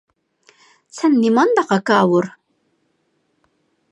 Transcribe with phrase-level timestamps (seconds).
[0.99, 2.31] سەن نېمانداق ھاكاۋۇر!